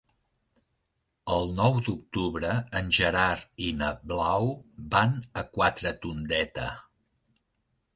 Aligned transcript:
El 1.35 1.53
nou 1.59 1.77
d'octubre 1.89 2.55
en 2.81 2.91
Gerard 3.01 3.63
i 3.69 3.71
na 3.85 3.93
Blau 4.15 4.53
van 4.97 5.17
a 5.45 5.49
Quatretondeta. 5.61 6.71